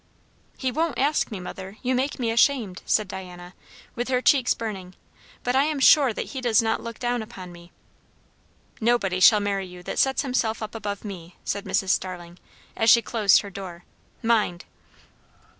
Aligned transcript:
"He 0.57 0.71
won't 0.71 0.97
ask 0.97 1.29
me, 1.29 1.39
mother. 1.39 1.77
You 1.83 1.93
make 1.93 2.17
me 2.17 2.31
ashamed!" 2.31 2.81
said 2.87 3.07
Diana, 3.07 3.53
with 3.93 4.07
her 4.07 4.19
cheeks 4.19 4.55
burning; 4.55 4.95
"but 5.43 5.55
I 5.55 5.65
am 5.65 5.79
sure 5.79 6.11
he 6.17 6.41
does 6.41 6.59
not 6.59 6.81
look 6.81 6.97
down 6.97 7.21
upon 7.21 7.51
me." 7.51 7.71
"Nobody 8.79 9.19
shall 9.19 9.39
marry 9.39 9.67
you 9.67 9.83
that 9.83 9.99
sets 9.99 10.23
himself 10.23 10.63
up 10.63 10.73
above 10.73 11.05
me," 11.05 11.35
said 11.45 11.65
Mrs. 11.65 11.89
Starling 11.89 12.39
as 12.75 12.89
she 12.89 13.03
closed 13.03 13.41
her 13.43 13.51
door. 13.51 13.83
"Mind!" 14.23 14.65